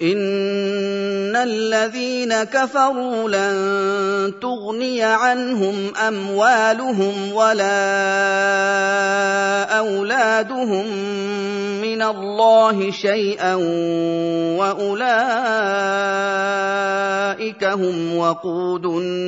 [0.00, 3.56] ان الذين كفروا لن
[4.40, 7.84] تغني عنهم اموالهم ولا
[9.78, 10.86] اولادهم
[11.84, 13.54] من الله شيئا
[14.56, 14.84] واولئك
[17.64, 19.20] هم وقود النار.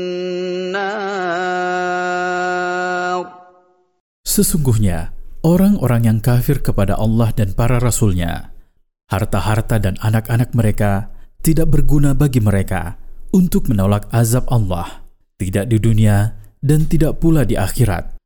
[4.25, 5.13] Sesungguhnya,
[5.45, 8.62] orang-orang yang kafir kepada Allah dan para rasulnya
[9.08, 11.12] harta-harta dan anak-anak mereka
[11.42, 13.00] tidak berguna bagi mereka
[13.32, 15.08] untuk menolak azab Allah,
[15.40, 18.20] tidak di dunia dan tidak pula di akhirat.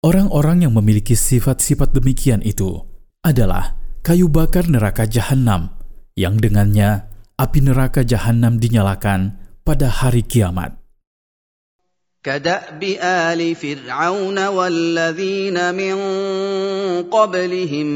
[0.00, 2.80] Orang-orang yang memiliki sifat-sifat demikian itu
[3.20, 5.76] adalah kayu bakar neraka jahanam
[6.16, 7.04] yang dengannya
[7.36, 10.80] api neraka jahanam dinyalakan pada hari kiamat.
[12.20, 15.96] كداب ال فرعون والذين من
[17.08, 17.88] قبلهم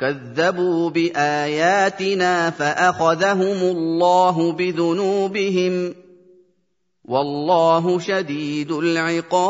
[0.00, 5.74] كذبوا باياتنا فاخذهم الله بذنوبهم
[7.04, 9.40] والله شديد العقاب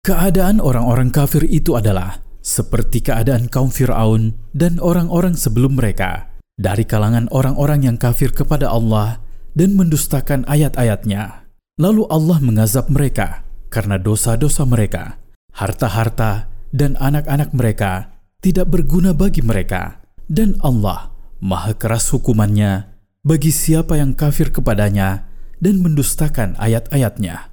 [0.00, 7.28] Keadaan orang-orang kafir itu adalah seperti keadaan kaum Firaun dan orang-orang sebelum mereka dari kalangan
[7.28, 9.20] orang-orang yang kafir kepada Allah
[9.52, 11.44] dan mendustakan ayat-ayatnya.
[11.76, 15.20] Lalu Allah mengazab mereka karena dosa-dosa mereka,
[15.52, 22.88] harta-harta dan anak-anak mereka tidak berguna bagi mereka, dan Allah maha keras hukumannya
[23.20, 25.28] bagi siapa yang kafir kepadanya
[25.60, 27.50] dan mendustakan ayat-ayatnya.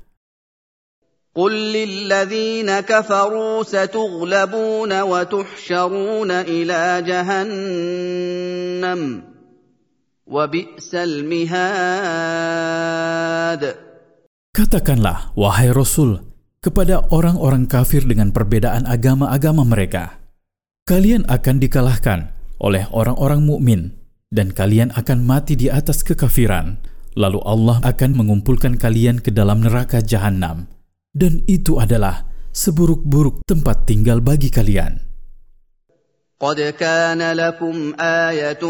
[1.38, 8.12] قل للذين كفروا ستغلبون وتحشرون إلى جهنم
[10.28, 12.18] وبئس المهاد
[14.58, 16.18] Katakanlah, wahai Rasul,
[16.63, 20.23] kepada orang-orang kafir dengan perbedaan agama-agama mereka.
[20.87, 22.31] Kalian akan dikalahkan
[22.63, 23.81] oleh orang-orang mukmin
[24.31, 26.79] dan kalian akan mati di atas kekafiran.
[27.19, 30.71] Lalu Allah akan mengumpulkan kalian ke dalam neraka jahanam.
[31.13, 32.25] Dan itu adalah
[32.57, 35.12] seburuk-buruk tempat tinggal bagi kalian.
[36.43, 38.61] قد كان لكم آية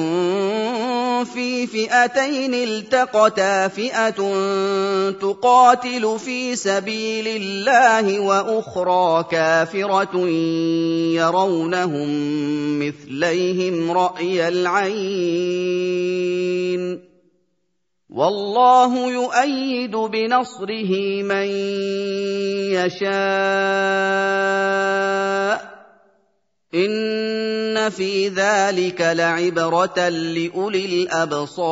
[1.25, 4.11] في فئتين التقتا فئة
[5.11, 10.29] تقاتل في سبيل الله وأخرى كافرة
[11.17, 12.09] يرونهم
[12.79, 15.93] مثليهم رأي العين
[18.11, 21.47] والله يؤيد بنصره من
[22.77, 24.23] يشاء
[26.72, 31.68] إن في ذلك لعبرة لأولي الأبصار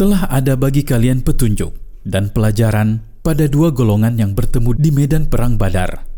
[0.00, 1.76] Telah ada bagi kalian petunjuk
[2.08, 6.08] dan pelajaran pada dua golongan yang bertemu di medan perang Badar.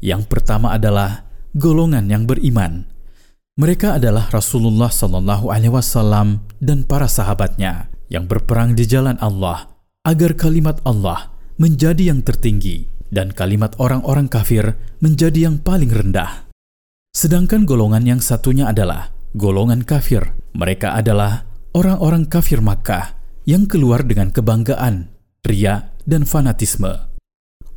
[0.00, 2.88] Yang pertama adalah golongan yang beriman.
[3.60, 9.68] Mereka adalah Rasulullah Shallallahu Alaihi Wasallam dan para sahabatnya yang berperang di jalan Allah
[10.00, 11.28] agar kalimat Allah
[11.60, 16.47] menjadi yang tertinggi dan kalimat orang-orang kafir menjadi yang paling rendah.
[17.11, 20.31] Sedangkan golongan yang satunya adalah golongan kafir.
[20.55, 21.43] Mereka adalah
[21.75, 25.11] orang-orang kafir Makkah yang keluar dengan kebanggaan,
[25.43, 27.11] ria, dan fanatisme.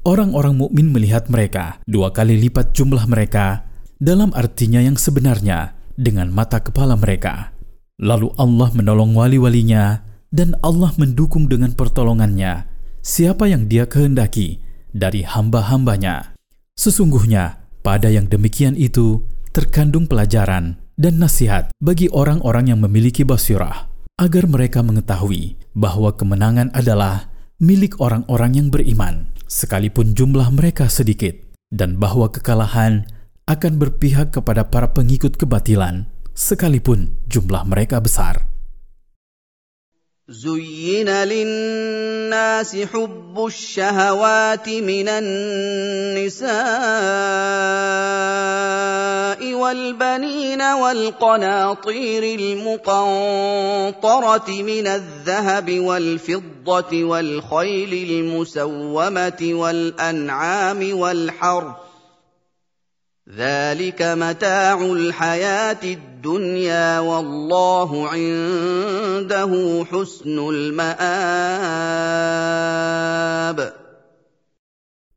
[0.07, 3.67] Orang-orang mukmin melihat mereka dua kali lipat jumlah mereka
[3.99, 7.55] dalam artinya yang sebenarnya dengan mata kepala mereka.
[7.99, 10.03] Lalu Allah menolong wali-walinya
[10.35, 12.67] dan Allah mendukung dengan pertolongannya
[13.01, 14.64] siapa yang dia kehendaki
[14.95, 16.39] dari hamba-hambanya.
[16.79, 24.47] Sesungguhnya pada yang demikian itu terkandung pelajaran dan nasihat bagi orang-orang yang memiliki basirah agar
[24.47, 27.29] mereka mengetahui bahwa kemenangan adalah
[27.59, 31.35] milik orang-orang yang beriman, sekalipun jumlah mereka sedikit,
[31.75, 33.11] dan bahwa kekalahan
[33.51, 38.54] akan berpihak kepada para pengikut kebatilan, sekalipun jumlah mereka besar.
[40.29, 46.55] زين للناس حب الشهوات من النساء
[49.55, 53.43] والبنين والقناطير المقنطره
[54.49, 61.84] من الذهب والفضه والخيل المسومه والانعام والحرث
[63.30, 69.52] ذلك متاع الحياة الدنيا والله عنده
[69.86, 70.90] حسن المآب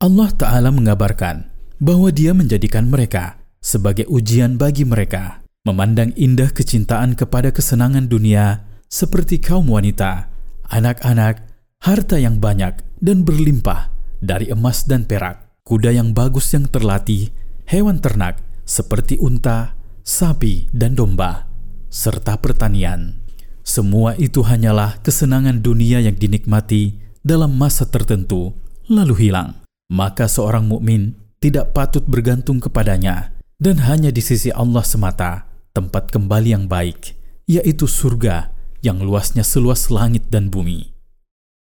[0.02, 1.46] Allah Ta'ala mengabarkan
[1.80, 9.38] bahwa dia menjadikan mereka sebagai ujian bagi mereka, memandang indah kecintaan kepada kesenangan dunia seperti
[9.38, 10.26] kaum wanita,
[10.68, 11.46] anak-anak,
[11.80, 17.30] harta yang banyak dan berlimpah dari emas dan perak, kuda yang bagus yang terlatih,
[17.67, 19.75] hewan ternak, seperti unta,
[20.07, 21.51] sapi, dan domba,
[21.91, 23.19] serta pertanian.
[23.67, 28.55] Semua itu hanyalah kesenangan dunia yang dinikmati dalam masa tertentu,
[28.87, 29.59] lalu hilang.
[29.91, 36.55] Maka seorang mukmin tidak patut bergantung kepadanya, dan hanya di sisi Allah semata tempat kembali
[36.55, 37.15] yang baik,
[37.47, 40.95] yaitu surga yang luasnya seluas langit dan bumi.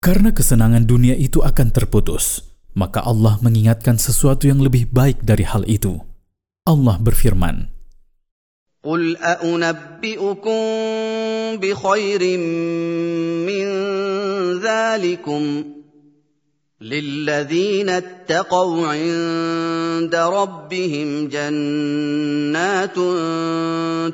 [0.04, 2.44] Karena kesenangan dunia itu akan terputus,
[2.75, 5.99] maka Allah mengingatkan sesuatu yang lebih baik dari hal itu.
[6.67, 7.67] Allah berfirman,
[8.81, 10.61] قل أأنبئكم
[11.61, 12.37] بخير
[13.45, 13.65] من
[14.57, 15.41] ذلكم
[16.80, 22.94] للذين اتقوا عند ربهم جنات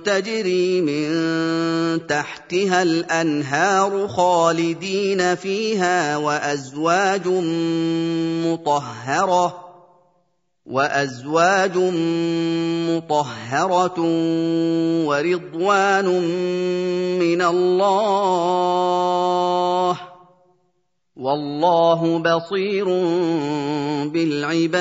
[0.07, 7.29] تجري من تحتها الأنهار خالدين فيها وأزواج
[8.47, 9.59] مطهرة
[10.67, 11.79] وأزواج
[12.89, 14.01] مطهرة
[15.07, 16.07] ورضوان
[17.19, 18.93] من الله
[21.22, 22.86] والله بصير
[24.14, 24.78] بالعباد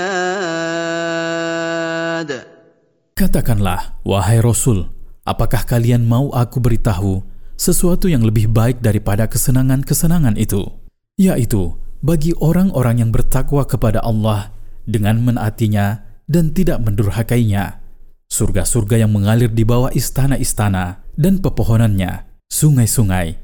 [3.16, 4.92] Katakanlah, wahai Rasul,
[5.24, 7.24] apakah kalian mau aku beritahu
[7.56, 10.68] sesuatu yang lebih baik daripada kesenangan-kesenangan itu?
[11.16, 14.52] Yaitu, bagi orang-orang yang bertakwa kepada Allah
[14.84, 17.80] dengan menaatinya dan tidak mendurhakainya.
[18.28, 23.40] Surga-surga yang mengalir di bawah istana-istana dan pepohonannya, sungai-sungai.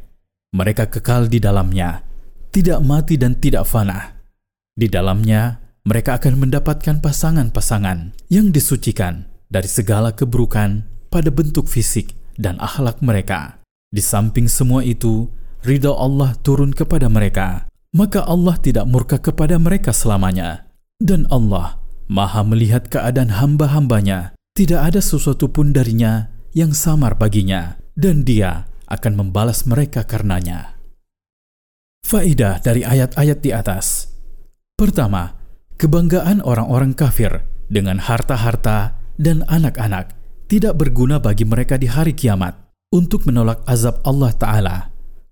[0.52, 2.04] Mereka kekal di dalamnya,
[2.51, 4.17] tidak mati dan tidak fana.
[4.77, 5.57] Di dalamnya,
[5.87, 13.57] mereka akan mendapatkan pasangan-pasangan yang disucikan dari segala keburukan pada bentuk fisik dan akhlak mereka.
[13.89, 15.31] Di samping semua itu,
[15.63, 20.67] ridha Allah turun kepada mereka, maka Allah tidak murka kepada mereka selamanya.
[20.99, 28.21] Dan Allah maha melihat keadaan hamba-hambanya, tidak ada sesuatu pun darinya yang samar baginya, dan
[28.27, 30.76] dia akan membalas mereka karenanya.
[32.03, 34.11] Faidah dari ayat-ayat di atas.
[34.77, 35.33] Pertama,
[35.79, 40.13] kebanggaan orang-orang kafir dengan harta-harta dan anak-anak
[40.51, 42.53] tidak berguna bagi mereka di hari kiamat
[42.93, 44.77] untuk menolak azab Allah Ta'ala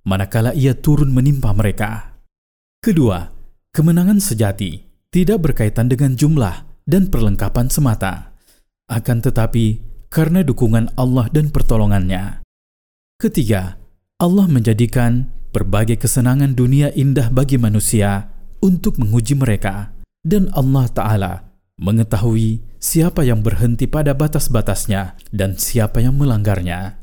[0.06, 2.22] manakala ia turun menimpa mereka.
[2.80, 3.34] Kedua,
[3.74, 8.38] kemenangan sejati tidak berkaitan dengan jumlah dan perlengkapan semata,
[8.86, 9.82] akan tetapi
[10.14, 12.46] karena dukungan Allah dan pertolongannya.
[13.18, 13.82] Ketiga,
[14.16, 18.32] Allah menjadikan berbagai kesenangan dunia indah bagi manusia
[18.64, 19.92] untuk menguji mereka,
[20.24, 21.34] dan Allah Ta'ala
[21.76, 26.96] mengetahui siapa yang berhenti pada batas-batasnya dan siapa yang melanggarnya.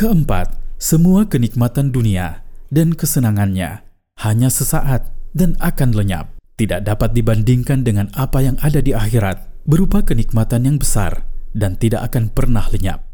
[0.00, 2.40] Keempat, semua kenikmatan dunia
[2.72, 3.84] dan kesenangannya
[4.24, 10.00] hanya sesaat dan akan lenyap, tidak dapat dibandingkan dengan apa yang ada di akhirat, berupa
[10.00, 13.07] kenikmatan yang besar dan tidak akan pernah lenyap.